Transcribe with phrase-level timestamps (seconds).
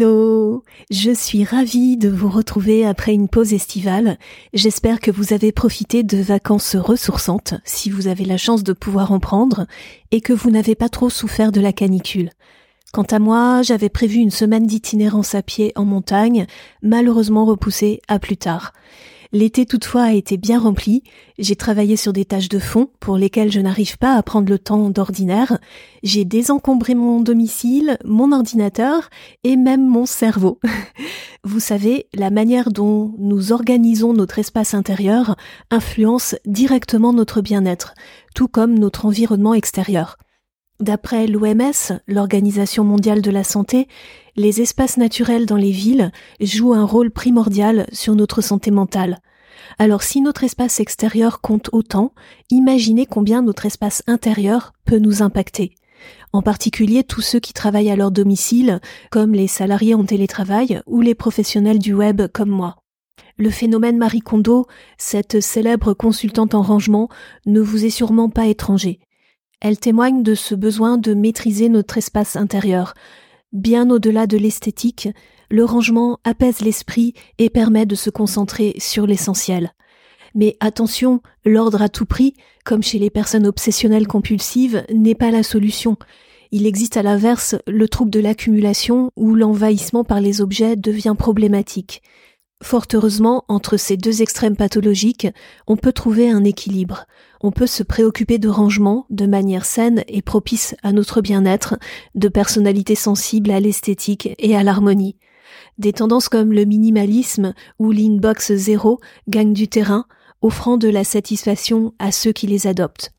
[0.00, 4.16] Hello Je suis ravie de vous retrouver après une pause estivale.
[4.54, 9.12] J'espère que vous avez profité de vacances ressourçantes, si vous avez la chance de pouvoir
[9.12, 9.66] en prendre,
[10.10, 12.30] et que vous n'avez pas trop souffert de la canicule.
[12.94, 16.46] Quant à moi, j'avais prévu une semaine d'itinérance à pied en montagne,
[16.80, 18.72] malheureusement repoussée à plus tard.
[19.32, 21.04] L'été toutefois a été bien rempli,
[21.38, 24.58] j'ai travaillé sur des tâches de fond pour lesquelles je n'arrive pas à prendre le
[24.58, 25.58] temps d'ordinaire,
[26.02, 29.08] j'ai désencombré mon domicile, mon ordinateur
[29.44, 30.58] et même mon cerveau.
[31.44, 35.36] Vous savez, la manière dont nous organisons notre espace intérieur
[35.70, 37.94] influence directement notre bien-être,
[38.34, 40.16] tout comme notre environnement extérieur.
[40.80, 43.86] D'après l'OMS, l'Organisation mondiale de la santé,
[44.34, 49.20] les espaces naturels dans les villes jouent un rôle primordial sur notre santé mentale.
[49.78, 52.12] Alors si notre espace extérieur compte autant,
[52.50, 55.74] imaginez combien notre espace intérieur peut nous impacter.
[56.32, 61.00] En particulier tous ceux qui travaillent à leur domicile, comme les salariés en télétravail ou
[61.00, 62.76] les professionnels du web comme moi.
[63.36, 64.66] Le phénomène Marie Kondo,
[64.98, 67.08] cette célèbre consultante en rangement,
[67.46, 69.00] ne vous est sûrement pas étranger.
[69.60, 72.94] Elle témoigne de ce besoin de maîtriser notre espace intérieur.
[73.52, 75.08] Bien au-delà de l'esthétique,
[75.50, 79.72] le rangement apaise l'esprit et permet de se concentrer sur l'essentiel.
[80.34, 82.34] Mais attention, l'ordre à tout prix,
[82.64, 85.96] comme chez les personnes obsessionnelles compulsives, n'est pas la solution.
[86.52, 92.02] Il existe à l'inverse le trouble de l'accumulation où l'envahissement par les objets devient problématique.
[92.62, 95.26] Fort heureusement, entre ces deux extrêmes pathologiques,
[95.66, 97.06] on peut trouver un équilibre.
[97.40, 101.76] On peut se préoccuper de rangement de manière saine et propice à notre bien-être,
[102.14, 105.16] de personnalité sensible à l'esthétique et à l'harmonie.
[105.78, 108.98] Des tendances comme le minimalisme ou l'inbox zéro
[109.28, 110.06] gagnent du terrain,
[110.42, 113.12] offrant de la satisfaction à ceux qui les adoptent.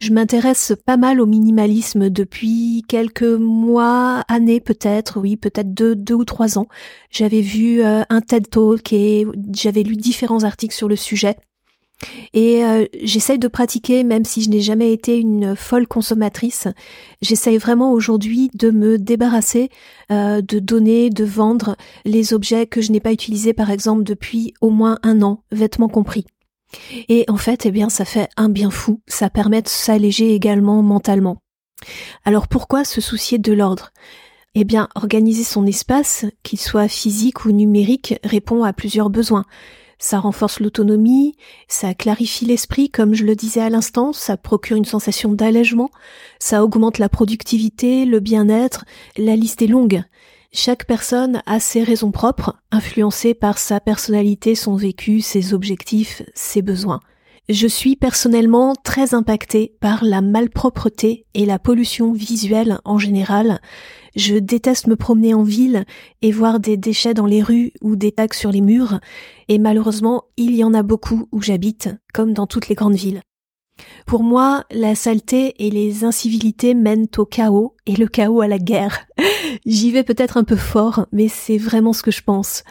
[0.00, 6.14] Je m'intéresse pas mal au minimalisme depuis quelques mois, années peut-être, oui, peut-être deux, deux
[6.14, 6.66] ou trois ans.
[7.10, 11.36] J'avais vu euh, un TED Talk et j'avais lu différents articles sur le sujet.
[12.32, 16.68] Et euh, j'essaye de pratiquer, même si je n'ai jamais été une folle consommatrice,
[17.20, 19.70] j'essaye vraiment aujourd'hui de me débarrasser,
[20.10, 24.54] euh, de donner, de vendre les objets que je n'ai pas utilisés par exemple depuis
[24.60, 26.26] au moins un an, vêtements compris.
[27.08, 29.00] Et en fait, eh bien, ça fait un bien fou.
[29.06, 31.38] Ça permet de s'alléger également mentalement.
[32.24, 33.92] Alors pourquoi se soucier de l'ordre?
[34.54, 39.44] Eh bien, organiser son espace, qu'il soit physique ou numérique, répond à plusieurs besoins.
[40.02, 41.36] Ça renforce l'autonomie,
[41.68, 45.90] ça clarifie l'esprit, comme je le disais à l'instant, ça procure une sensation d'allègement,
[46.40, 48.84] ça augmente la productivité, le bien-être,
[49.16, 50.02] la liste est longue.
[50.52, 56.62] Chaque personne a ses raisons propres, influencées par sa personnalité, son vécu, ses objectifs, ses
[56.62, 56.98] besoins.
[57.48, 63.60] Je suis personnellement très impactée par la malpropreté et la pollution visuelle en général.
[64.16, 65.84] Je déteste me promener en ville
[66.20, 69.00] et voir des déchets dans les rues ou des tags sur les murs,
[69.48, 73.22] et malheureusement il y en a beaucoup où j'habite, comme dans toutes les grandes villes.
[74.06, 78.58] Pour moi, la saleté et les incivilités mènent au chaos et le chaos à la
[78.58, 79.06] guerre.
[79.66, 82.64] J'y vais peut-être un peu fort, mais c'est vraiment ce que je pense.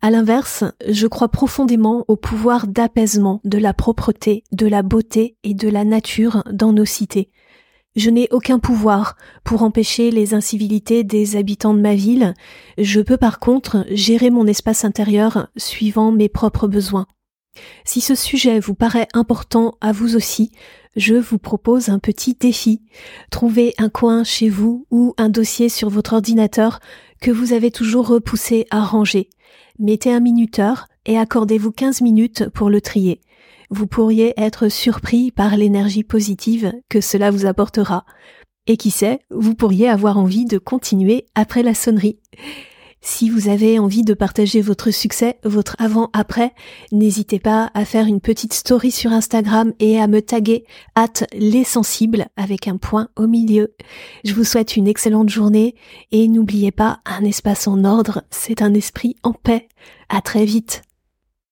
[0.00, 5.54] À l'inverse, je crois profondément au pouvoir d'apaisement de la propreté, de la beauté et
[5.54, 7.30] de la nature dans nos cités.
[7.98, 12.32] Je n'ai aucun pouvoir pour empêcher les incivilités des habitants de ma ville,
[12.78, 17.08] je peux par contre gérer mon espace intérieur suivant mes propres besoins.
[17.84, 20.52] Si ce sujet vous paraît important à vous aussi,
[20.94, 22.82] je vous propose un petit défi.
[23.32, 26.78] Trouvez un coin chez vous ou un dossier sur votre ordinateur
[27.20, 29.28] que vous avez toujours repoussé à ranger.
[29.80, 33.20] Mettez un minuteur et accordez-vous 15 minutes pour le trier.
[33.70, 38.04] Vous pourriez être surpris par l'énergie positive que cela vous apportera.
[38.66, 42.18] Et qui sait, vous pourriez avoir envie de continuer après la sonnerie.
[43.00, 46.52] Si vous avez envie de partager votre succès, votre avant-après,
[46.90, 50.64] n'hésitez pas à faire une petite story sur Instagram et à me taguer
[50.94, 53.74] at les sensibles avec un point au milieu.
[54.24, 55.76] Je vous souhaite une excellente journée
[56.10, 59.68] et n'oubliez pas, un espace en ordre, c'est un esprit en paix.
[60.08, 60.82] À très vite.